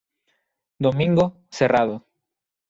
[0.85, 1.95] Domingo: Cerrado.